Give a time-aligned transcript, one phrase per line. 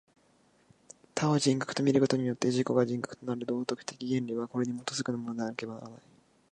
[1.13, 6.01] 他を人格と見ることによって自己が人格となるという道徳的原理は、これに基づくものでなければならない。